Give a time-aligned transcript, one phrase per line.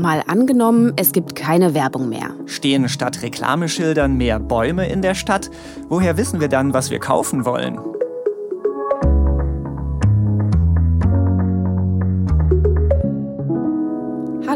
[0.00, 2.30] Mal angenommen, es gibt keine Werbung mehr.
[2.46, 5.50] Stehen statt Reklameschildern mehr Bäume in der Stadt?
[5.88, 7.80] Woher wissen wir dann, was wir kaufen wollen?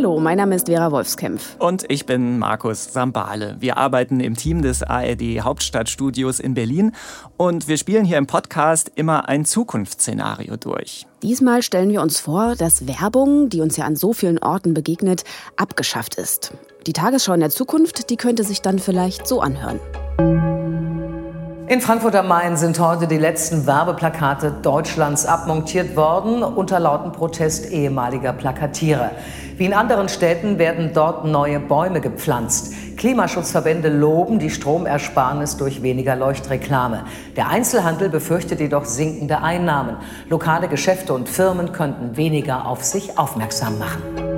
[0.03, 1.55] Hallo, mein Name ist Vera Wolfskämpf.
[1.61, 3.55] Und ich bin Markus Sambale.
[3.61, 6.91] Wir arbeiten im Team des ARD Hauptstadtstudios in Berlin
[7.37, 11.07] und wir spielen hier im Podcast immer ein Zukunftsszenario durch.
[11.23, 15.23] Diesmal stellen wir uns vor, dass Werbung, die uns ja an so vielen Orten begegnet,
[15.57, 16.53] abgeschafft ist.
[16.89, 19.79] Die Tagesschau in der Zukunft, die könnte sich dann vielleicht so anhören.
[21.69, 27.71] In Frankfurt am Main sind heute die letzten Werbeplakate Deutschlands abmontiert worden, unter lauten Protest
[27.71, 29.13] ehemaliger Plakatierer.
[29.57, 32.75] Wie in anderen Städten werden dort neue Bäume gepflanzt.
[32.97, 37.05] Klimaschutzverbände loben die Stromersparnis durch weniger Leuchtreklame.
[37.37, 39.97] Der Einzelhandel befürchtet jedoch sinkende Einnahmen.
[40.29, 44.32] Lokale Geschäfte und Firmen könnten weniger auf sich aufmerksam machen.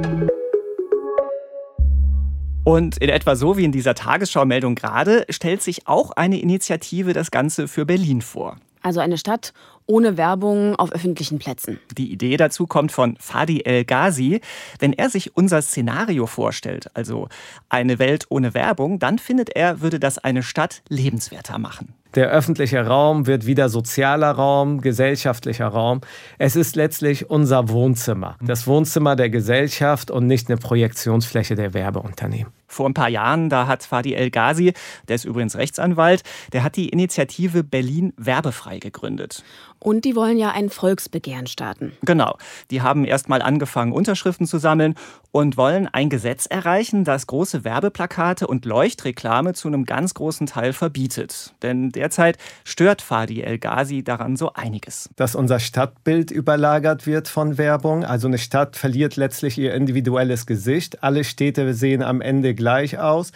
[2.65, 7.31] Und in etwa so wie in dieser Tagesschau-Meldung gerade stellt sich auch eine Initiative das
[7.31, 8.57] Ganze für Berlin vor.
[8.81, 9.53] Also eine Stadt
[9.87, 11.79] ohne Werbung auf öffentlichen Plätzen.
[11.97, 14.41] Die Idee dazu kommt von Fadi El Ghazi.
[14.79, 17.29] Wenn er sich unser Szenario vorstellt, also
[17.69, 21.95] eine Welt ohne Werbung, dann findet er, würde das eine Stadt lebenswerter machen.
[22.15, 26.01] Der öffentliche Raum wird wieder sozialer Raum, gesellschaftlicher Raum.
[26.39, 32.53] Es ist letztlich unser Wohnzimmer, das Wohnzimmer der Gesellschaft und nicht eine Projektionsfläche der Werbeunternehmen.
[32.69, 34.73] Vor ein paar Jahren, da hat Fadi El Ghazi,
[35.07, 39.45] der ist übrigens Rechtsanwalt, der hat die Initiative Berlin werbefrei gegründet.
[39.79, 41.93] Und die wollen ja ein Volksbegehren starten.
[42.03, 42.39] Genau.
[42.71, 44.95] Die haben erst mal angefangen, Unterschriften zu sammeln
[45.31, 50.73] und wollen ein Gesetz erreichen, das große Werbeplakate und Leuchtreklame zu einem ganz großen Teil
[50.73, 51.55] verbietet.
[51.63, 55.09] Denn derzeit stört Fadi El Ghazi daran so einiges.
[55.17, 58.05] Dass unser Stadtbild überlagert wird von Werbung.
[58.05, 61.03] Also eine Stadt verliert letztlich ihr individuelles Gesicht.
[61.03, 63.33] Alle Städte sehen am Ende gleich aus.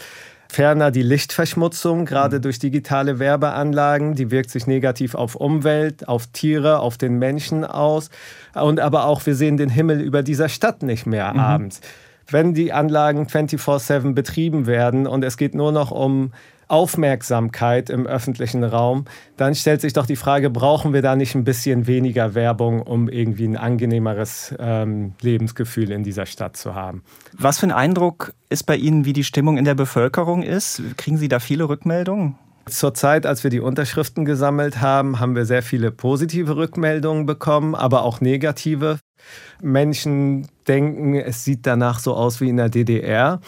[0.51, 2.43] Ferner die Lichtverschmutzung, gerade mhm.
[2.43, 8.11] durch digitale Werbeanlagen, die wirkt sich negativ auf Umwelt, auf Tiere, auf den Menschen aus.
[8.55, 11.41] Und aber auch, wir sehen den Himmel über dieser Stadt nicht mehr mhm.
[11.41, 11.81] abends.
[12.31, 16.33] Wenn die Anlagen 24-7 betrieben werden und es geht nur noch um
[16.69, 19.07] Aufmerksamkeit im öffentlichen Raum,
[19.37, 23.09] dann stellt sich doch die Frage, brauchen wir da nicht ein bisschen weniger Werbung, um
[23.09, 27.03] irgendwie ein angenehmeres ähm, Lebensgefühl in dieser Stadt zu haben?
[27.37, 30.83] Was für ein Eindruck ist bei Ihnen, wie die Stimmung in der Bevölkerung ist?
[30.97, 32.37] Kriegen Sie da viele Rückmeldungen?
[32.67, 37.75] Zur Zeit, als wir die Unterschriften gesammelt haben, haben wir sehr viele positive Rückmeldungen bekommen,
[37.75, 38.99] aber auch negative.
[39.63, 43.41] Menschen denken, es sieht danach so aus wie in der DDR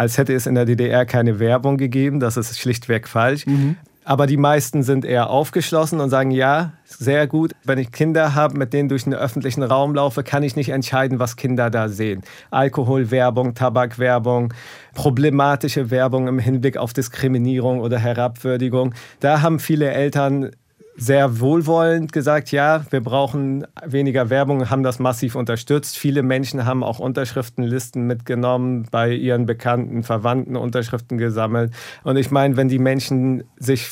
[0.00, 2.20] als hätte es in der DDR keine Werbung gegeben.
[2.20, 3.44] Das ist schlichtweg falsch.
[3.44, 3.76] Mhm.
[4.02, 7.52] Aber die meisten sind eher aufgeschlossen und sagen, ja, sehr gut.
[7.64, 11.18] Wenn ich Kinder habe, mit denen durch den öffentlichen Raum laufe, kann ich nicht entscheiden,
[11.18, 12.22] was Kinder da sehen.
[12.50, 14.54] Alkoholwerbung, Tabakwerbung,
[14.94, 18.94] problematische Werbung im Hinblick auf Diskriminierung oder Herabwürdigung.
[19.20, 20.50] Da haben viele Eltern
[20.96, 25.96] sehr wohlwollend gesagt, ja, wir brauchen weniger Werbung, haben das massiv unterstützt.
[25.96, 31.72] Viele Menschen haben auch Unterschriftenlisten mitgenommen, bei ihren Bekannten, Verwandten Unterschriften gesammelt.
[32.02, 33.88] Und ich meine, wenn die Menschen sich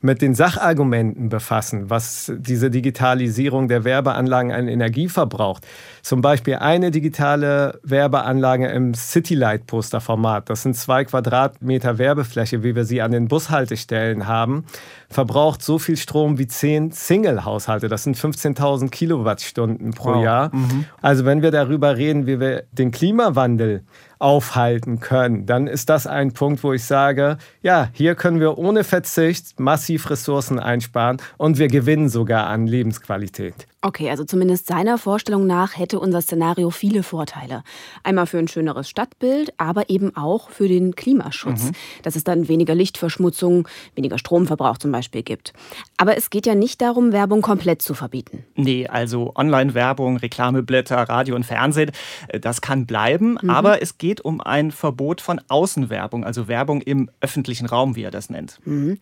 [0.00, 5.66] mit den Sachargumenten befassen, was diese Digitalisierung der Werbeanlagen an Energie verbraucht.
[6.02, 13.02] Zum Beispiel eine digitale Werbeanlage im Citylight-Poster-Format, das sind zwei Quadratmeter Werbefläche, wie wir sie
[13.02, 14.64] an den Bushaltestellen haben,
[15.08, 17.88] verbraucht so viel Strom wie zehn Single-Haushalte.
[17.88, 20.24] Das sind 15.000 Kilowattstunden pro wow.
[20.24, 20.54] Jahr.
[20.54, 20.84] Mhm.
[21.00, 23.84] Also wenn wir darüber reden, wie wir den Klimawandel
[24.18, 28.84] aufhalten können, dann ist das ein Punkt, wo ich sage, ja, hier können wir ohne
[28.84, 33.54] Verzicht massiv Ressourcen einsparen und wir gewinnen sogar an Lebensqualität.
[33.80, 37.62] Okay, also zumindest seiner Vorstellung nach hätte unser Szenario viele Vorteile.
[38.02, 41.66] Einmal für ein schöneres Stadtbild, aber eben auch für den Klimaschutz.
[41.66, 41.72] Mhm.
[42.02, 45.52] Dass es dann weniger Lichtverschmutzung, weniger Stromverbrauch zum Beispiel gibt.
[45.96, 48.44] Aber es geht ja nicht darum, Werbung komplett zu verbieten.
[48.56, 51.92] Nee, also Online-Werbung, Reklameblätter, Radio und Fernsehen,
[52.26, 53.38] äh, das kann bleiben.
[53.40, 53.48] Mhm.
[53.48, 58.10] Aber es geht um ein Verbot von Außenwerbung, also Werbung im öffentlichen Raum, wie er
[58.10, 58.58] das nennt.
[58.64, 58.98] Mhm.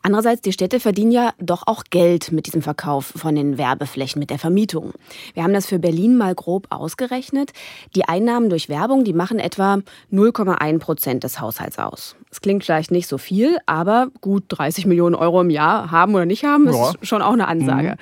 [0.00, 4.30] Andererseits, die Städte verdienen ja doch auch Geld mit diesem Verkauf von den Werbeflächen mit
[4.30, 4.92] der Vermietung.
[5.34, 7.52] Wir haben das für Berlin mal grob ausgerechnet.
[7.94, 9.78] Die Einnahmen durch Werbung, die machen etwa
[10.12, 12.16] 0,1 Prozent des Haushalts aus.
[12.30, 16.24] Es klingt vielleicht nicht so viel, aber gut 30 Millionen Euro im Jahr haben oder
[16.24, 16.92] nicht haben, ist ja.
[17.02, 17.96] schon auch eine Ansage.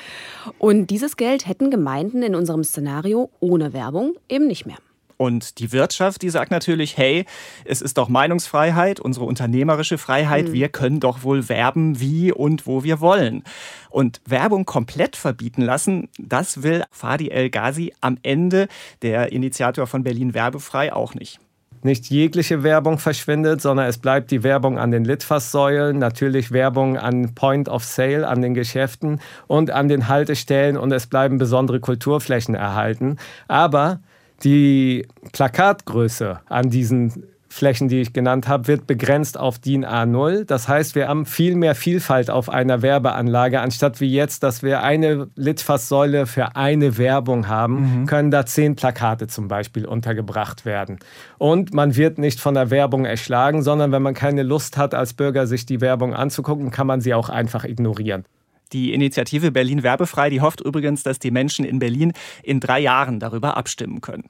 [0.47, 0.53] Mhm.
[0.59, 4.79] Und dieses Geld hätten Gemeinden in unserem Szenario ohne Werbung eben nicht mehr.
[5.21, 7.27] Und die Wirtschaft, die sagt natürlich, hey,
[7.67, 10.53] es ist doch Meinungsfreiheit, unsere unternehmerische Freiheit, mhm.
[10.55, 13.45] wir können doch wohl werben, wie und wo wir wollen.
[13.91, 18.67] Und Werbung komplett verbieten lassen, das will Fadi El Ghazi am Ende,
[19.03, 21.39] der Initiator von Berlin Werbefrei, auch nicht.
[21.83, 27.35] nicht jegliche Werbung verschwindet, sondern es bleibt die Werbung an den Litfaßsäulen, natürlich Werbung an
[27.35, 32.55] Point of Sale, an den Geschäften und an den Haltestellen und es bleiben besondere Kulturflächen
[32.55, 33.19] erhalten.
[33.49, 34.01] Aber
[34.43, 40.45] die Plakatgröße an diesen Flächen, die ich genannt habe, wird begrenzt auf DIN A0.
[40.45, 44.85] Das heißt, wir haben viel mehr Vielfalt auf einer Werbeanlage, anstatt wie jetzt, dass wir
[44.85, 48.07] eine Litfaßsäule für eine Werbung haben, mhm.
[48.07, 51.01] können da zehn Plakate zum Beispiel untergebracht werden.
[51.39, 55.13] Und man wird nicht von der Werbung erschlagen, sondern wenn man keine Lust hat, als
[55.13, 58.25] Bürger sich die Werbung anzugucken, kann man sie auch einfach ignorieren.
[58.73, 62.13] Die Initiative Berlin Werbefrei, die hofft übrigens, dass die Menschen in Berlin
[62.43, 64.25] in drei Jahren darüber abstimmen können.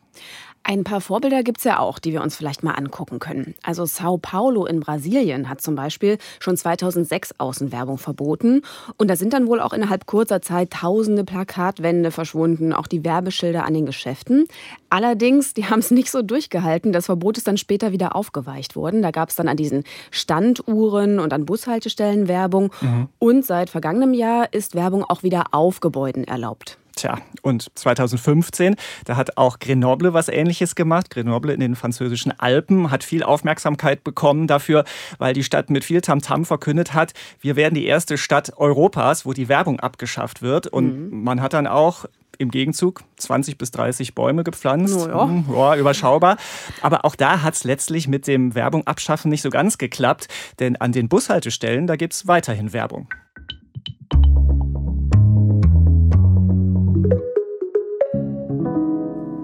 [0.62, 3.54] Ein paar Vorbilder gibt es ja auch, die wir uns vielleicht mal angucken können.
[3.62, 8.62] Also Sao Paulo in Brasilien hat zum Beispiel schon 2006 Außenwerbung verboten.
[8.98, 13.64] Und da sind dann wohl auch innerhalb kurzer Zeit tausende Plakatwände verschwunden, auch die Werbeschilder
[13.64, 14.46] an den Geschäften.
[14.90, 16.92] Allerdings, die haben es nicht so durchgehalten.
[16.92, 19.00] Das Verbot ist dann später wieder aufgeweicht worden.
[19.00, 22.70] Da gab es dann an diesen Standuhren und an Bushaltestellen Werbung.
[22.82, 23.08] Mhm.
[23.18, 26.78] Und seit vergangenem Jahr ist Werbung auch wieder auf Gebäuden erlaubt.
[27.00, 28.76] Tja, und 2015,
[29.06, 31.08] da hat auch Grenoble was Ähnliches gemacht.
[31.08, 34.84] Grenoble in den französischen Alpen hat viel Aufmerksamkeit bekommen dafür,
[35.16, 39.24] weil die Stadt mit viel Tamtam -Tam verkündet hat, wir werden die erste Stadt Europas,
[39.24, 40.66] wo die Werbung abgeschafft wird.
[40.66, 41.22] Und mhm.
[41.22, 42.04] man hat dann auch
[42.36, 44.98] im Gegenzug 20 bis 30 Bäume gepflanzt.
[44.98, 45.24] Oh ja.
[45.24, 46.36] Hm, ja, überschaubar.
[46.82, 50.76] Aber auch da hat es letztlich mit dem Werbung abschaffen nicht so ganz geklappt, denn
[50.76, 53.08] an den Bushaltestellen, da gibt es weiterhin Werbung.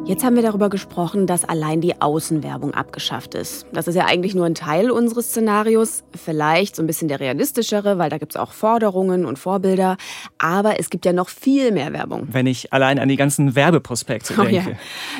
[0.06, 3.66] Jetzt haben wir darüber gesprochen, dass allein die Außenwerbung abgeschafft ist.
[3.72, 7.98] Das ist ja eigentlich nur ein Teil unseres Szenarios, vielleicht so ein bisschen der realistischere,
[7.98, 9.96] weil da gibt es auch Forderungen und Vorbilder.
[10.38, 12.28] Aber es gibt ja noch viel mehr Werbung.
[12.30, 14.48] Wenn ich allein an die ganzen Werbeprospekte denke.
[14.48, 14.64] Oh ja.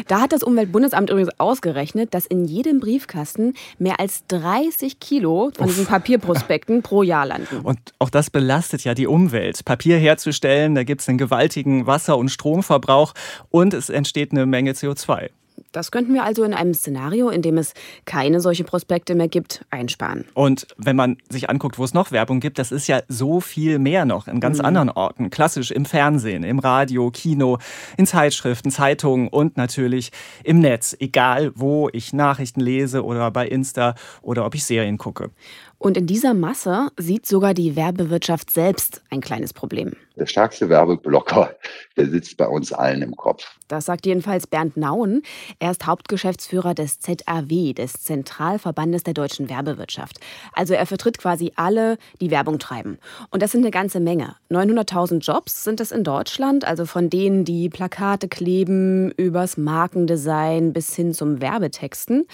[0.06, 5.66] Da hat das Umweltbundesamt übrigens ausgerechnet, dass in jedem Briefkasten mehr als 30 Kilo von
[5.66, 5.72] Uff.
[5.72, 7.58] diesen Papierprospekten pro Jahr landen.
[7.64, 9.64] Und auch das belastet ja die Umwelt.
[9.64, 13.14] Papier herzustellen, da gibt es einen gewaltigen Wasser- und Stromverbrauch
[13.50, 15.30] und es entsteht eine Menge CO2.
[15.72, 17.74] Das könnten wir also in einem Szenario, in dem es
[18.04, 20.24] keine solche Prospekte mehr gibt, einsparen.
[20.34, 23.78] Und wenn man sich anguckt, wo es noch Werbung gibt, das ist ja so viel
[23.78, 24.64] mehr noch in ganz mhm.
[24.64, 25.30] anderen Orten.
[25.30, 27.58] Klassisch im Fernsehen, im Radio, Kino,
[27.96, 30.12] in Zeitschriften, Zeitungen und natürlich
[30.44, 30.96] im Netz.
[30.98, 35.30] Egal, wo ich Nachrichten lese oder bei Insta oder ob ich Serien gucke.
[35.78, 39.92] Und in dieser Masse sieht sogar die Werbewirtschaft selbst ein kleines Problem.
[40.16, 41.54] Der stärkste Werbeblocker,
[41.98, 43.44] der sitzt bei uns allen im Kopf.
[43.68, 45.22] Das sagt jedenfalls Bernd Nauen.
[45.58, 50.18] Er ist Hauptgeschäftsführer des ZAW, des Zentralverbandes der deutschen Werbewirtschaft.
[50.54, 52.98] Also er vertritt quasi alle, die Werbung treiben.
[53.30, 54.36] Und das sind eine ganze Menge.
[54.50, 60.94] 900.000 Jobs sind es in Deutschland, also von denen, die Plakate kleben, übers Markendesign bis
[60.94, 62.26] hin zum Werbetexten.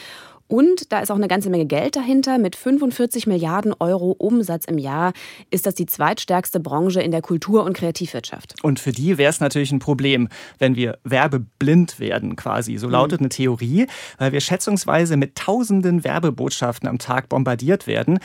[0.48, 2.38] Und da ist auch eine ganze Menge Geld dahinter.
[2.38, 5.12] Mit 45 Milliarden Euro Umsatz im Jahr
[5.50, 8.54] ist das die zweitstärkste Branche in der Kultur- und Kreativwirtschaft.
[8.62, 10.28] Und für die wäre es natürlich ein Problem,
[10.58, 12.76] wenn wir werbeblind werden quasi.
[12.76, 13.24] So lautet mhm.
[13.24, 13.86] eine Theorie,
[14.18, 18.18] weil wir schätzungsweise mit tausenden Werbebotschaften am Tag bombardiert werden.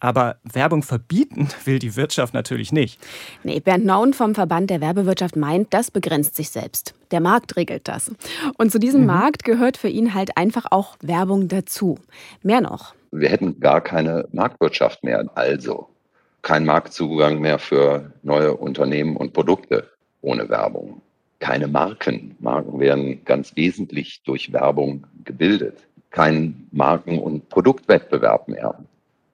[0.00, 2.98] Aber Werbung verbieten will die Wirtschaft natürlich nicht.
[3.44, 6.94] Nee, Bernd Naun vom Verband der Werbewirtschaft meint, das begrenzt sich selbst.
[7.10, 8.10] Der Markt regelt das.
[8.56, 9.08] Und zu diesem mhm.
[9.08, 11.98] Markt gehört für ihn halt einfach auch Werbung dazu.
[12.42, 12.94] Mehr noch.
[13.12, 15.24] Wir hätten gar keine Marktwirtschaft mehr.
[15.34, 15.88] Also
[16.42, 19.88] kein Marktzugang mehr für neue Unternehmen und Produkte
[20.22, 21.02] ohne Werbung.
[21.38, 22.36] Keine Marken.
[22.38, 25.78] Marken werden ganz wesentlich durch Werbung gebildet.
[26.10, 28.78] Kein Marken- und Produktwettbewerb mehr.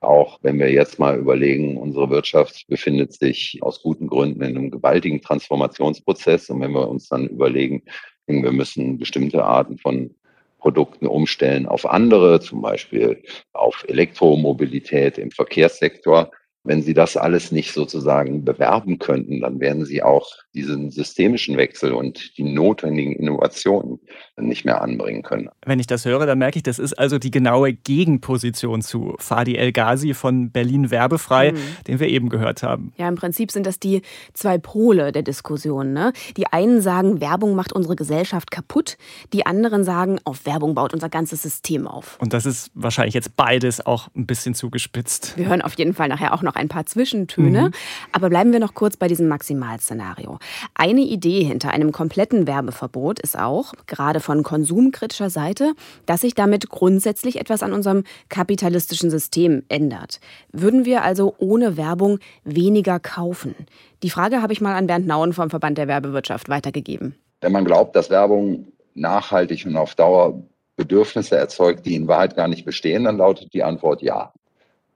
[0.06, 4.70] Auch wenn wir jetzt mal überlegen, unsere Wirtschaft befindet sich aus guten Gründen in einem
[4.70, 6.48] gewaltigen Transformationsprozess.
[6.48, 7.82] Und wenn wir uns dann überlegen,
[8.28, 10.14] wir müssen bestimmte Arten von
[10.60, 13.20] Produkten umstellen auf andere, zum Beispiel
[13.52, 16.30] auf Elektromobilität im Verkehrssektor,
[16.62, 21.92] wenn Sie das alles nicht sozusagen bewerben könnten, dann werden Sie auch diesen systemischen Wechsel
[21.92, 24.00] und die notwendigen Innovationen
[24.36, 25.48] nicht mehr anbringen können.
[25.64, 29.56] Wenn ich das höre, dann merke ich, das ist also die genaue Gegenposition zu Fadi
[29.56, 31.58] El Ghazi von Berlin Werbefrei, mhm.
[31.86, 32.92] den wir eben gehört haben.
[32.96, 35.92] Ja, im Prinzip sind das die zwei Pole der Diskussion.
[35.92, 36.12] Ne?
[36.36, 38.96] Die einen sagen, Werbung macht unsere Gesellschaft kaputt.
[39.32, 42.18] Die anderen sagen, auf Werbung baut unser ganzes System auf.
[42.20, 45.36] Und das ist wahrscheinlich jetzt beides auch ein bisschen zugespitzt.
[45.36, 47.68] Wir hören auf jeden Fall nachher auch noch ein paar Zwischentöne.
[47.68, 47.72] Mhm.
[48.12, 50.38] Aber bleiben wir noch kurz bei diesem Maximalszenario.
[50.74, 55.72] Eine Idee hinter einem kompletten Werbeverbot ist auch, gerade von konsumkritischer Seite,
[56.06, 60.20] dass sich damit grundsätzlich etwas an unserem kapitalistischen System ändert.
[60.52, 63.54] Würden wir also ohne Werbung weniger kaufen?
[64.02, 67.14] Die Frage habe ich mal an Bernd Nauen vom Verband der Werbewirtschaft weitergegeben.
[67.40, 70.42] Wenn man glaubt, dass Werbung nachhaltig und auf Dauer
[70.76, 74.32] Bedürfnisse erzeugt, die in Wahrheit gar nicht bestehen, dann lautet die Antwort ja.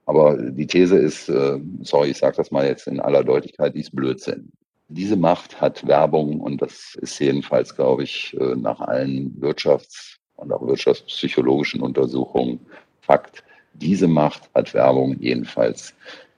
[0.05, 3.81] Aber die These ist, äh, sorry, ich sage das mal jetzt in aller Deutlichkeit, die
[3.81, 4.51] ist Blödsinn.
[4.93, 10.51] Diese Macht hat Werbung und das ist jedenfalls, glaube ich, äh, nach allen Wirtschafts- und
[10.51, 12.59] auch wirtschaftspsychologischen Untersuchungen
[12.99, 13.41] Fakt.
[13.73, 15.93] Diese Macht hat Werbung jedenfalls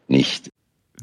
[0.07, 0.49] nicht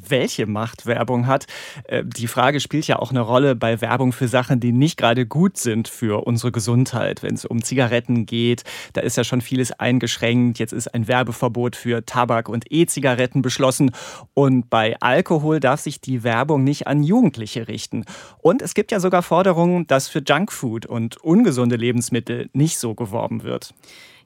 [0.00, 1.46] welche Macht Werbung hat.
[1.84, 5.26] Äh, die Frage spielt ja auch eine Rolle bei Werbung für Sachen, die nicht gerade
[5.26, 7.22] gut sind für unsere Gesundheit.
[7.22, 10.58] Wenn es um Zigaretten geht, da ist ja schon vieles eingeschränkt.
[10.58, 13.90] Jetzt ist ein Werbeverbot für Tabak und E-Zigaretten beschlossen.
[14.34, 18.04] Und bei Alkohol darf sich die Werbung nicht an Jugendliche richten.
[18.38, 23.42] Und es gibt ja sogar Forderungen, dass für Junkfood und ungesunde Lebensmittel nicht so geworben
[23.42, 23.74] wird.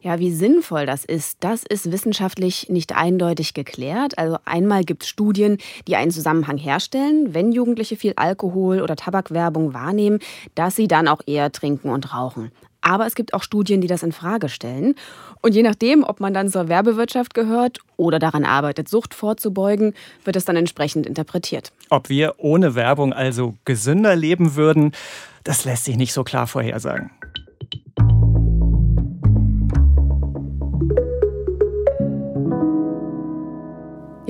[0.04, 4.18] Ja, wie sinnvoll das ist, das ist wissenschaftlich nicht eindeutig geklärt.
[4.18, 5.56] Also einmal gibt es Studien,
[5.88, 10.18] die einen Zusammenhang herstellen, wenn Jugendliche viel Alkohol oder Tabakwerbung wahrnehmen,
[10.54, 12.52] dass sie dann auch eher trinken und rauchen.
[12.82, 14.94] Aber es gibt auch Studien, die das in Frage stellen.
[15.40, 20.36] Und je nachdem, ob man dann zur Werbewirtschaft gehört oder daran arbeitet, Sucht vorzubeugen, wird
[20.36, 21.72] es dann entsprechend interpretiert.
[21.88, 24.92] Ob wir ohne Werbung also gesünder leben würden,
[25.44, 27.10] das lässt sich nicht so klar vorhersagen.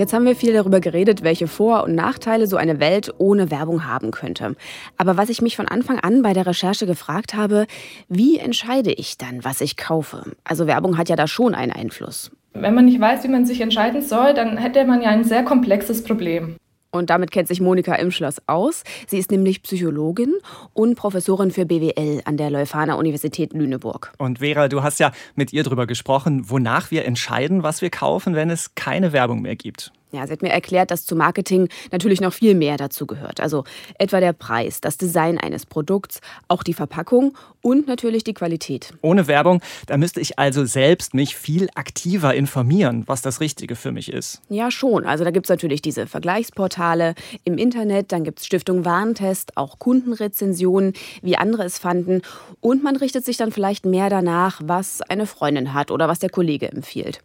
[0.05, 3.87] Jetzt haben wir viel darüber geredet, welche Vor- und Nachteile so eine Welt ohne Werbung
[3.87, 4.55] haben könnte.
[4.99, 7.67] Aber was ich mich von Anfang an bei der Recherche gefragt habe,
[8.11, 10.33] wie entscheide ich dann, was ich kaufe?
[10.45, 12.31] Also Werbung hat ja da schon einen Einfluss.
[12.53, 15.43] Wenn man nicht weiß, wie man sich entscheiden soll, dann hätte man ja ein sehr
[15.43, 16.57] komplexes Problem.
[16.95, 18.85] Und damit kennt sich Monika Imschloss aus.
[19.09, 20.33] Sie ist nämlich Psychologin
[20.75, 24.13] und Professorin für BWL an der Leuphana Universität Lüneburg.
[24.19, 28.37] Und Vera, du hast ja mit ihr darüber gesprochen, wonach wir entscheiden, was wir kaufen,
[28.37, 29.93] wenn es keine Werbung mehr gibt.
[30.15, 33.41] Ja, sie hat mir erklärt, dass zu Marketing natürlich noch viel mehr dazu gehört.
[33.41, 33.65] Also
[33.99, 38.93] etwa der Preis, das Design eines Produkts, auch die Verpackung und natürlich die Qualität.
[39.03, 43.91] Ohne Werbung, da müsste ich also selbst mich viel aktiver informieren, was das Richtige für
[43.91, 44.41] mich ist.
[44.49, 45.05] Ja, schon.
[45.05, 49.79] Also da gibt es natürlich diese Vergleichsportale im Internet, dann gibt es Stiftung Warentest, auch
[49.79, 50.93] Kundenrezensionen,
[51.23, 52.23] wie andere es fanden.
[52.61, 56.31] Und man richtet sich dann vielleicht mehr danach, was eine Freundin hat oder was der
[56.31, 57.21] Kollege empfiehlt.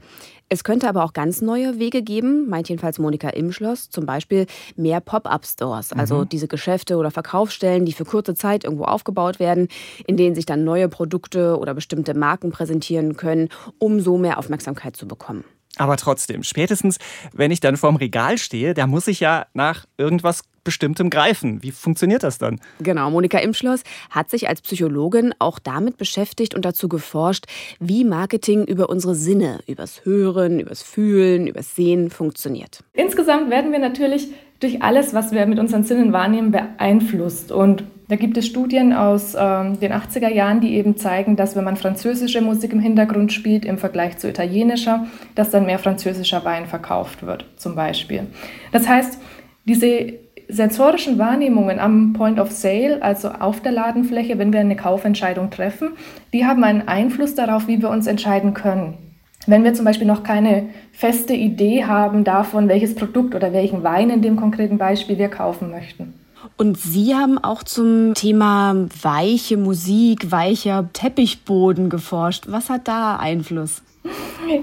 [0.52, 5.00] Es könnte aber auch ganz neue Wege geben, meint jedenfalls Monika Imschloss, zum Beispiel mehr
[5.00, 6.30] Pop-up-Stores, also mhm.
[6.30, 9.68] diese Geschäfte oder Verkaufsstellen, die für kurze Zeit irgendwo aufgebaut werden,
[10.08, 14.98] in denen sich dann neue Produkte oder bestimmte Marken präsentieren können, um so mehr Aufmerksamkeit
[14.98, 15.44] zu bekommen.
[15.78, 16.98] Aber trotzdem, spätestens,
[17.32, 21.64] wenn ich dann vorm Regal stehe, da muss ich ja nach irgendwas Bestimmtem greifen.
[21.64, 22.60] Wie funktioniert das dann?
[22.80, 27.46] Genau, Monika Imschloss hat sich als Psychologin auch damit beschäftigt und dazu geforscht,
[27.80, 32.84] wie Marketing über unsere Sinne, übers Hören, übers Fühlen, übers Sehen funktioniert.
[32.94, 34.28] Insgesamt werden wir natürlich
[34.60, 37.52] durch alles, was wir mit unseren Sinnen wahrnehmen, beeinflusst.
[37.52, 41.64] Und da gibt es Studien aus äh, den 80er Jahren, die eben zeigen, dass wenn
[41.64, 46.66] man französische Musik im Hintergrund spielt im Vergleich zu italienischer, dass dann mehr französischer Wein
[46.66, 48.26] verkauft wird, zum Beispiel.
[48.72, 49.20] Das heißt,
[49.66, 50.14] diese
[50.48, 55.92] sensorischen Wahrnehmungen am Point of Sale, also auf der Ladenfläche, wenn wir eine Kaufentscheidung treffen,
[56.34, 58.98] die haben einen Einfluss darauf, wie wir uns entscheiden können.
[59.46, 64.10] Wenn wir zum Beispiel noch keine feste Idee haben davon, welches Produkt oder welchen Wein
[64.10, 66.16] in dem konkreten Beispiel wir kaufen möchten.
[66.60, 72.48] Und Sie haben auch zum Thema weiche Musik, weicher Teppichboden geforscht.
[72.50, 73.82] Was hat da Einfluss?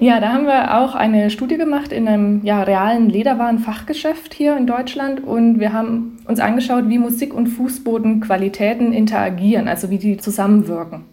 [0.00, 4.66] Ja, da haben wir auch eine Studie gemacht in einem ja, realen Lederwarenfachgeschäft hier in
[4.66, 11.06] Deutschland und wir haben uns angeschaut, wie Musik und Fußbodenqualitäten interagieren, also wie die zusammenwirken.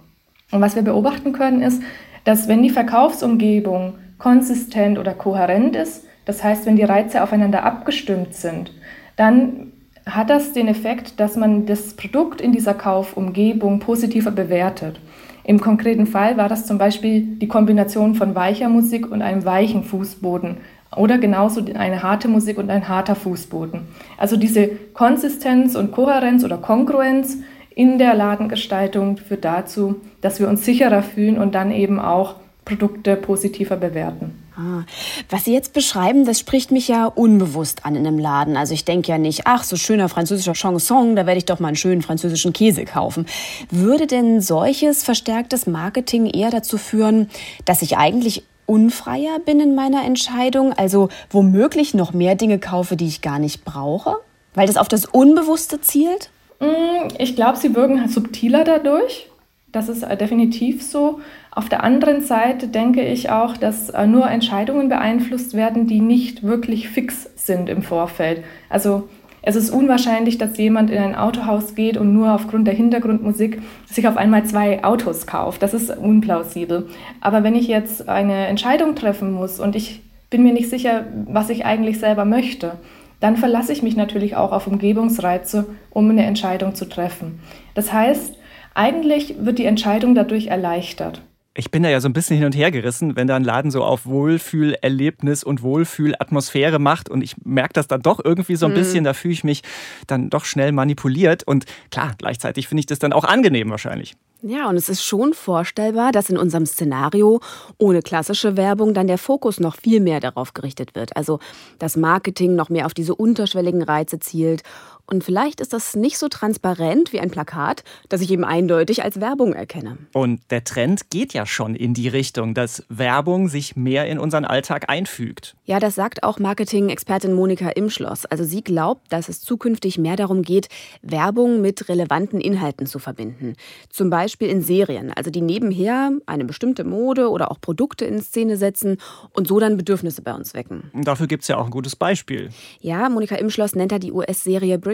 [0.52, 1.82] Und was wir beobachten können ist,
[2.26, 8.34] dass wenn die Verkaufsumgebung konsistent oder kohärent ist, das heißt, wenn die Reize aufeinander abgestimmt
[8.34, 8.74] sind,
[9.16, 9.73] dann
[10.06, 15.00] hat das den Effekt, dass man das Produkt in dieser Kaufumgebung positiver bewertet.
[15.46, 19.84] Im konkreten Fall war das zum Beispiel die Kombination von weicher Musik und einem weichen
[19.84, 20.58] Fußboden
[20.96, 23.82] oder genauso eine harte Musik und ein harter Fußboden.
[24.18, 27.38] Also diese Konsistenz und Kohärenz oder Kongruenz
[27.76, 33.16] in der Ladengestaltung führt dazu, dass wir uns sicherer fühlen und dann eben auch Produkte
[33.16, 34.43] positiver bewerten.
[34.56, 34.84] Ah,
[35.30, 38.56] was Sie jetzt beschreiben, das spricht mich ja unbewusst an in einem Laden.
[38.56, 41.70] Also ich denke ja nicht, ach, so schöner französischer Chanson, da werde ich doch mal
[41.70, 43.26] einen schönen französischen Käse kaufen.
[43.72, 47.30] Würde denn solches verstärktes Marketing eher dazu führen,
[47.66, 53.08] dass ich eigentlich unfreier bin in meiner Entscheidung, also womöglich noch mehr Dinge kaufe, die
[53.08, 54.18] ich gar nicht brauche?
[54.54, 56.30] Weil das auf das Unbewusste zielt?
[56.60, 59.28] Mm, ich glaube, sie wirken subtiler dadurch.
[59.72, 61.20] Das ist definitiv so.
[61.56, 66.42] Auf der anderen Seite denke ich auch, dass äh, nur Entscheidungen beeinflusst werden, die nicht
[66.42, 68.44] wirklich fix sind im Vorfeld.
[68.70, 69.08] Also
[69.46, 74.08] Es ist unwahrscheinlich, dass jemand in ein Autohaus geht und nur aufgrund der Hintergrundmusik sich
[74.08, 75.62] auf einmal zwei Autos kauft.
[75.62, 76.88] Das ist unplausibel.
[77.20, 81.50] Aber wenn ich jetzt eine Entscheidung treffen muss und ich bin mir nicht sicher, was
[81.50, 82.78] ich eigentlich selber möchte,
[83.20, 87.42] dann verlasse ich mich natürlich auch auf Umgebungsreize, um eine Entscheidung zu treffen.
[87.76, 88.36] Das heißt,
[88.74, 91.22] eigentlich wird die Entscheidung dadurch erleichtert
[91.56, 93.70] ich bin da ja so ein bisschen hin und her gerissen, wenn da ein Laden
[93.70, 98.72] so auf Wohlfühlerlebnis und Wohlfühlatmosphäre macht und ich merke das dann doch irgendwie so ein
[98.72, 98.76] mhm.
[98.76, 99.62] bisschen, da fühle ich mich
[100.08, 104.16] dann doch schnell manipuliert und klar, gleichzeitig finde ich das dann auch angenehm wahrscheinlich.
[104.46, 107.40] Ja, und es ist schon vorstellbar, dass in unserem Szenario
[107.78, 111.16] ohne klassische Werbung dann der Fokus noch viel mehr darauf gerichtet wird.
[111.16, 111.40] Also
[111.80, 114.64] das Marketing noch mehr auf diese unterschwelligen Reize zielt
[115.06, 119.20] und vielleicht ist das nicht so transparent wie ein Plakat, das ich eben eindeutig als
[119.20, 119.98] Werbung erkenne.
[120.14, 124.46] Und der Trend geht ja schon in die Richtung, dass Werbung sich mehr in unseren
[124.46, 125.56] Alltag einfügt.
[125.66, 128.26] Ja, das sagt auch Marketing-Expertin Monika Imschloss.
[128.26, 130.70] Also sie glaubt, dass es zukünftig mehr darum geht,
[131.02, 133.56] Werbung mit relevanten Inhalten zu verbinden.
[133.90, 138.56] Zum Beispiel in Serien, also die nebenher eine bestimmte Mode oder auch Produkte in Szene
[138.56, 138.98] setzen
[139.34, 140.92] und so dann Bedürfnisse bei uns wecken.
[140.94, 142.50] Dafür gibt es ja auch ein gutes Beispiel.
[142.80, 144.93] Ja, Monika Imschloss nennt da die US-Serie Bridgerton,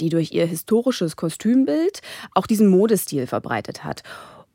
[0.00, 2.00] die durch ihr historisches Kostümbild
[2.34, 4.02] auch diesen Modestil verbreitet hat.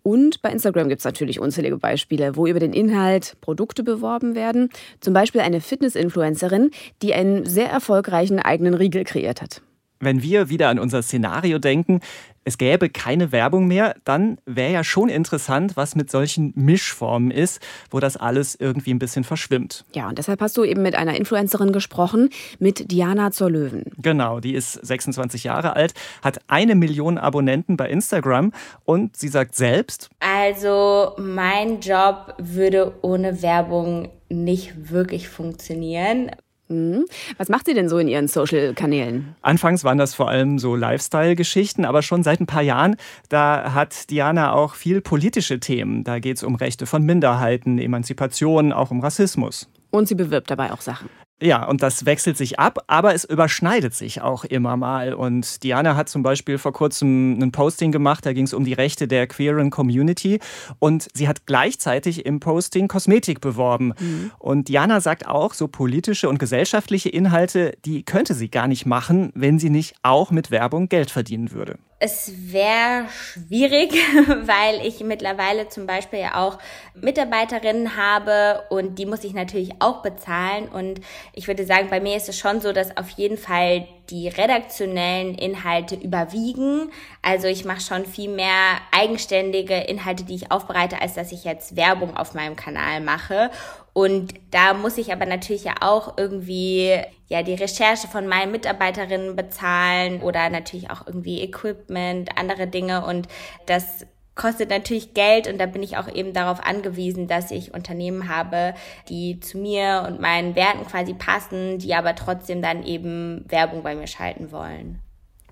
[0.08, 4.70] Und bei Instagram gibt es natürlich unzählige Beispiele, wo über den Inhalt Produkte beworben werden.
[5.02, 9.62] Zum Beispiel eine Fitness-Influencerin, die einen sehr erfolgreichen eigenen Riegel kreiert hat.
[10.00, 12.00] Wenn wir wieder an unser Szenario denken,
[12.48, 17.62] es gäbe keine Werbung mehr, dann wäre ja schon interessant, was mit solchen Mischformen ist,
[17.92, 19.84] wo das alles irgendwie ein bisschen verschwimmt.
[19.94, 23.84] Ja, und deshalb hast du eben mit einer Influencerin gesprochen, mit Diana zur Löwen.
[23.98, 28.54] Genau, die ist 26 Jahre alt, hat eine Million Abonnenten bei Instagram
[28.86, 36.32] und sie sagt selbst, also mein Job würde ohne Werbung nicht wirklich funktionieren.
[36.70, 37.06] Mhm.
[37.38, 39.36] Was macht sie denn so in ihren Social-Kanälen?
[39.42, 42.96] Anfangs waren das vor allem so Lifestyle-Geschichten, aber schon seit ein paar Jahren,
[43.30, 46.04] da hat Diana auch viel politische Themen.
[46.04, 49.70] Da geht es um Rechte von Minderheiten, Emanzipation, auch um Rassismus.
[49.92, 51.10] Und sie bewirbt dabei auch Sachen.
[51.40, 55.14] Ja, und das wechselt sich ab, aber es überschneidet sich auch immer mal.
[55.14, 58.74] Und Diana hat zum Beispiel vor kurzem ein Posting gemacht, da ging es um die
[58.74, 60.40] Rechte der queeren Community.
[60.80, 63.94] Und sie hat gleichzeitig im Posting Kosmetik beworben.
[64.00, 64.32] Mhm.
[64.40, 69.32] Und Diana sagt auch, so politische und gesellschaftliche Inhalte, die könnte sie gar nicht machen,
[69.36, 71.78] wenn sie nicht auch mit Werbung Geld verdienen würde.
[72.00, 73.92] Es wäre schwierig,
[74.28, 76.60] weil ich mittlerweile zum Beispiel ja auch
[76.94, 80.70] Mitarbeiterinnen habe und die muss ich natürlich auch bezahlen.
[80.70, 81.02] Und
[81.34, 85.34] ich würde sagen, bei mir ist es schon so, dass auf jeden Fall die redaktionellen
[85.34, 86.92] Inhalte überwiegen.
[87.24, 91.76] Also ich mache schon viel mehr eigenständige Inhalte, die ich aufbereite, als dass ich jetzt
[91.76, 93.50] Werbung auf meinem Kanal mache.
[93.98, 99.36] Und da muss ich aber natürlich ja auch irgendwie ja die Recherche von meinen Mitarbeiterinnen
[99.36, 103.28] bezahlen oder natürlich auch irgendwie Equipment, andere Dinge und
[103.66, 104.06] das
[104.36, 108.76] kostet natürlich Geld und da bin ich auch eben darauf angewiesen, dass ich Unternehmen habe,
[109.10, 113.96] die zu mir und meinen Werten quasi passen, die aber trotzdem dann eben Werbung bei
[113.96, 115.02] mir schalten wollen.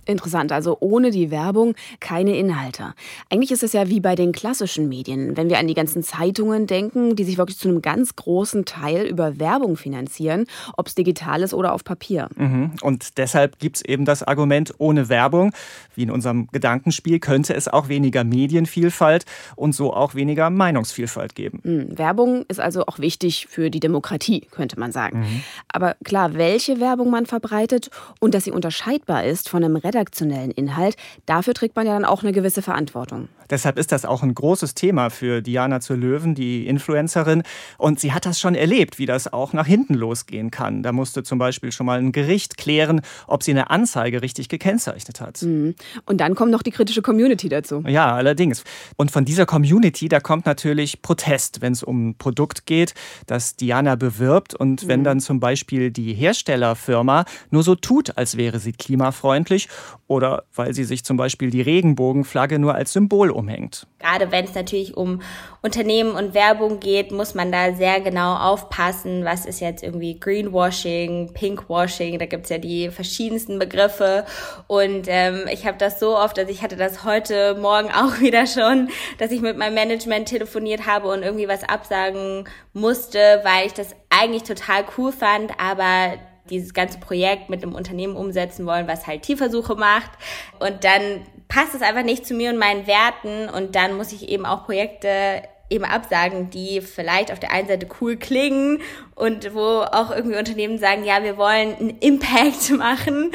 [0.06, 2.94] Interessant, also ohne die Werbung keine Inhalte.
[3.30, 6.68] Eigentlich ist es ja wie bei den klassischen Medien, wenn wir an die ganzen Zeitungen
[6.68, 10.46] denken, die sich wirklich zu einem ganz großen Teil über Werbung finanzieren,
[10.78, 12.30] ob es digital ist oder auf Papier.
[12.36, 12.72] Mhm.
[12.82, 15.54] Und deshalb gibt es eben das Argument, ohne Werbung,
[15.96, 21.62] wie in unserem Gedankenspiel, könnte es auch weniger Medienvielfalt und so auch weniger Meinungsvielfalt geben.
[21.64, 21.98] Mhm.
[21.98, 25.22] Werbung ist also auch wichtig für die Demokratie, könnte man sagen.
[25.22, 25.44] Mhm.
[25.70, 27.90] Aber klar, welche Werbung man verbreitet
[28.20, 32.24] und dass sie unterscheidbar ist von einem redaktionellen Inhalt, dafür trägt man ja dann auch
[32.24, 33.30] eine gewisse Verantwortung.
[33.50, 37.44] Deshalb ist das auch ein großes Thema für Diana zur Löwen, die Influencerin.
[37.78, 40.84] Und sie hat das schon erlebt, wie das auch nach hinten losgehen kann.
[40.84, 45.22] Da musste zum Beispiel schon mal ein Gericht klären, ob sie eine Anzeige richtig gekennzeichnet
[45.22, 45.42] hat.
[45.42, 45.76] Mhm.
[46.06, 47.84] Und dann kommt noch die kritische Community dazu.
[47.88, 48.64] Ja, allerdings.
[48.98, 52.94] Und von dieser Community, da kommt natürlich Protest, wenn es um ein Produkt geht,
[53.28, 54.56] das Diana bewirbt.
[54.56, 54.88] Und mhm.
[54.88, 59.70] wenn dann zum Beispiel die Herstellerfirma nur so tut, als wäre sie klimafreundlich
[60.08, 63.88] oder weil sie sich zum Beispiel die Regenbogenflagge nur als Symbol umhängt.
[64.00, 65.22] Gerade wenn es natürlich um
[65.62, 71.34] Unternehmen und Werbung geht, muss man da sehr genau aufpassen, was ist jetzt irgendwie Greenwashing,
[71.34, 74.26] Pinkwashing, da gibt's ja die verschiedensten Begriffe.
[74.68, 78.48] Und ähm, ich habe das so oft, also ich hatte das heute Morgen auch wieder
[78.48, 83.74] schon, dass ich mit meinem Management telefoniert habe und irgendwie was absagen musste, weil ich
[83.74, 86.18] das eigentlich total cool fand, aber
[86.50, 90.12] dieses ganze Projekt mit einem Unternehmen umsetzen wollen, was halt Tierversuche macht.
[90.60, 93.50] Und dann passt es einfach nicht zu mir und meinen Werten.
[93.50, 97.88] Und dann muss ich eben auch Projekte eben absagen, die vielleicht auf der einen Seite
[98.00, 98.82] cool klingen
[99.16, 103.32] und wo auch irgendwie Unternehmen sagen, ja, wir wollen einen Impact machen.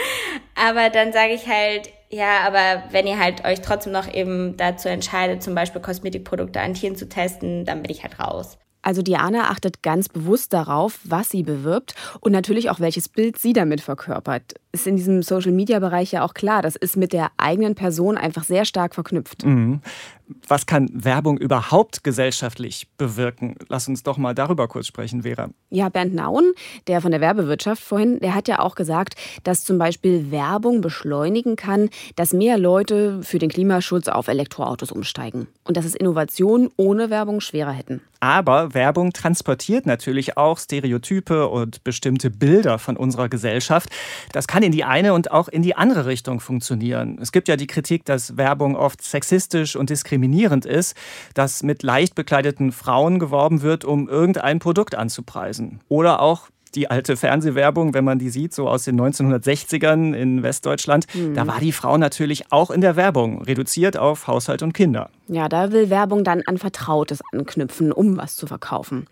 [0.54, 4.88] Aber dann sage ich halt, ja, aber wenn ihr halt euch trotzdem noch eben dazu
[4.88, 8.58] entscheidet, zum Beispiel Kosmetikprodukte an Tieren zu testen, dann bin ich halt raus.
[8.82, 13.52] Also Diana achtet ganz bewusst darauf, was sie bewirbt und natürlich auch welches Bild sie
[13.52, 14.54] damit verkörpert.
[14.72, 18.64] Ist in diesem Social-Media-Bereich ja auch klar, das ist mit der eigenen Person einfach sehr
[18.64, 19.44] stark verknüpft.
[19.44, 19.80] Mhm.
[20.46, 23.56] Was kann Werbung überhaupt gesellschaftlich bewirken?
[23.68, 25.50] Lass uns doch mal darüber kurz sprechen, Vera.
[25.70, 26.52] Ja, Bernd Nauen,
[26.86, 31.56] der von der Werbewirtschaft vorhin, der hat ja auch gesagt, dass zum Beispiel Werbung beschleunigen
[31.56, 35.48] kann, dass mehr Leute für den Klimaschutz auf Elektroautos umsteigen.
[35.64, 38.00] Und dass es Innovationen ohne Werbung schwerer hätten.
[38.20, 43.88] Aber Werbung transportiert natürlich auch Stereotype und bestimmte Bilder von unserer Gesellschaft.
[44.32, 47.18] Das kann in die eine und auch in die andere Richtung funktionieren.
[47.20, 50.96] Es gibt ja die Kritik, dass Werbung oft sexistisch und diskriminierend ist,
[51.34, 55.80] dass mit leicht bekleideten Frauen geworben wird, um irgendein Produkt anzupreisen.
[55.88, 61.06] Oder auch die alte Fernsehwerbung, wenn man die sieht, so aus den 1960ern in Westdeutschland,
[61.14, 61.34] mhm.
[61.34, 65.10] da war die Frau natürlich auch in der Werbung, reduziert auf Haushalt und Kinder.
[65.28, 69.06] Ja, da will Werbung dann an Vertrautes anknüpfen, um was zu verkaufen.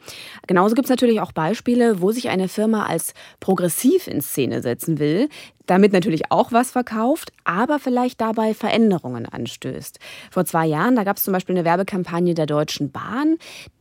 [0.47, 4.99] Genauso gibt es natürlich auch Beispiele, wo sich eine Firma als progressiv in Szene setzen
[4.99, 5.29] will,
[5.68, 9.98] damit natürlich auch was verkauft, aber vielleicht dabei Veränderungen anstößt.
[10.31, 13.37] Vor zwei Jahren, da gab es zum Beispiel eine Werbekampagne der Deutschen Bahn.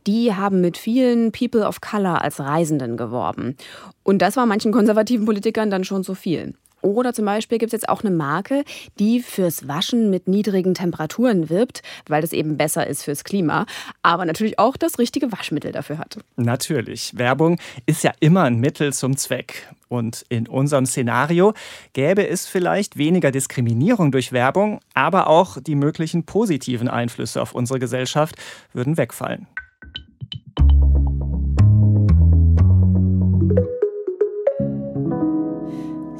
[0.06, 3.56] Die haben mit vielen People of Color als Reisenden geworben.
[4.02, 6.54] Und das war manchen konservativen Politikern dann schon zu viel.
[6.82, 8.64] Oder zum Beispiel gibt es jetzt auch eine Marke,
[8.98, 13.66] die fürs Waschen mit niedrigen Temperaturen wirbt, weil das eben besser ist fürs Klima,
[14.02, 16.18] aber natürlich auch das richtige Waschmittel dafür hat.
[16.36, 17.16] Natürlich.
[17.16, 19.68] Werbung ist ja immer ein Mittel zum Zweck.
[19.88, 21.54] Und in unserem Szenario
[21.94, 27.78] gäbe es vielleicht weniger Diskriminierung durch Werbung, aber auch die möglichen positiven Einflüsse auf unsere
[27.78, 28.36] Gesellschaft
[28.74, 29.46] würden wegfallen.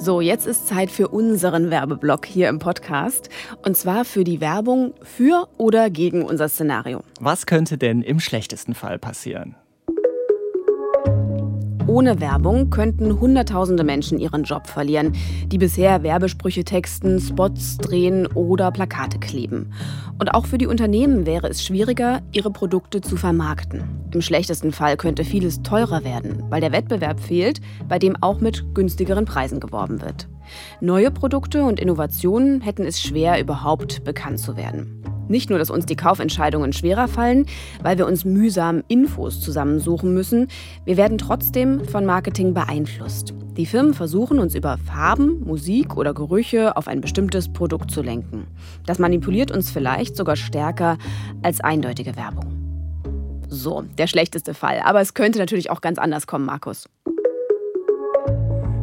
[0.00, 3.28] So, jetzt ist Zeit für unseren Werbeblock hier im Podcast.
[3.64, 7.02] Und zwar für die Werbung für oder gegen unser Szenario.
[7.20, 9.56] Was könnte denn im schlechtesten Fall passieren?
[11.88, 15.14] Ohne Werbung könnten Hunderttausende Menschen ihren Job verlieren,
[15.46, 19.72] die bisher Werbesprüche texten, Spots drehen oder Plakate kleben.
[20.18, 23.84] Und auch für die Unternehmen wäre es schwieriger, ihre Produkte zu vermarkten.
[24.12, 28.74] Im schlechtesten Fall könnte vieles teurer werden, weil der Wettbewerb fehlt, bei dem auch mit
[28.74, 30.28] günstigeren Preisen geworben wird.
[30.82, 35.02] Neue Produkte und Innovationen hätten es schwer, überhaupt bekannt zu werden.
[35.28, 37.46] Nicht nur, dass uns die Kaufentscheidungen schwerer fallen,
[37.82, 40.48] weil wir uns mühsam Infos zusammensuchen müssen,
[40.84, 43.34] wir werden trotzdem von Marketing beeinflusst.
[43.56, 48.46] Die Firmen versuchen uns über Farben, Musik oder Gerüche auf ein bestimmtes Produkt zu lenken.
[48.86, 50.96] Das manipuliert uns vielleicht sogar stärker
[51.42, 52.68] als eindeutige Werbung.
[53.48, 54.80] So, der schlechteste Fall.
[54.84, 56.88] Aber es könnte natürlich auch ganz anders kommen, Markus.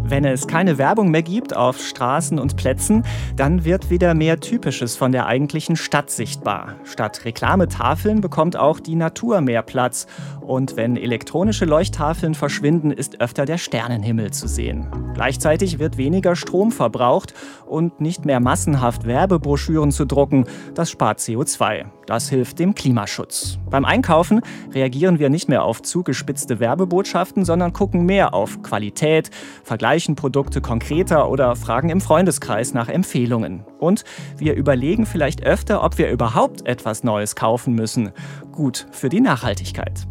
[0.07, 3.03] Wenn es keine Werbung mehr gibt auf Straßen und Plätzen,
[3.35, 6.75] dann wird wieder mehr Typisches von der eigentlichen Stadt sichtbar.
[6.83, 10.05] Statt Reklametafeln bekommt auch die Natur mehr Platz.
[10.41, 14.91] Und wenn elektronische Leuchttafeln verschwinden, ist öfter der Sternenhimmel zu sehen.
[15.15, 17.33] Gleichzeitig wird weniger Strom verbraucht
[17.65, 20.45] und nicht mehr massenhaft Werbebroschüren zu drucken.
[20.75, 21.85] Das spart CO2.
[22.05, 23.57] Das hilft dem Klimaschutz.
[23.69, 24.41] Beim Einkaufen
[24.73, 29.31] reagieren wir nicht mehr auf zugespitzte Werbebotschaften, sondern gucken mehr auf Qualität,
[29.63, 33.65] vergleichen Produkte konkreter oder fragen im Freundeskreis nach Empfehlungen.
[33.79, 34.03] Und
[34.37, 38.11] wir überlegen vielleicht öfter, ob wir überhaupt etwas Neues kaufen müssen.
[38.51, 40.07] Gut für die Nachhaltigkeit.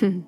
[0.00, 0.26] Hm.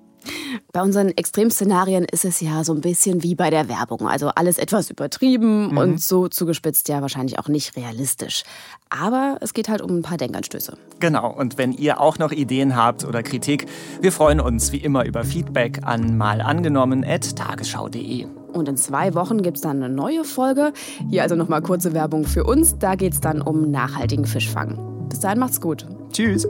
[0.73, 4.09] Bei unseren Extremszenarien ist es ja so ein bisschen wie bei der Werbung.
[4.09, 5.79] Also alles etwas übertrieben mhm.
[5.79, 8.45] und so zugespitzt ja wahrscheinlich auch nicht realistisch.
[8.91, 10.77] Aber es geht halt um ein paar Denkanstöße.
[11.01, 11.33] Genau.
[11.33, 13.67] Und wenn ihr auch noch Ideen habt oder Kritik,
[14.01, 18.27] wir freuen uns wie immer über Feedback an malangenommen.tagesschau.de.
[18.53, 20.73] Und in zwei Wochen gibt es dann eine neue Folge.
[21.11, 22.79] Hier also nochmal kurze Werbung für uns.
[22.79, 25.07] Da geht es dann um nachhaltigen Fischfang.
[25.09, 25.87] Bis dahin macht's gut.
[26.13, 26.47] Tschüss.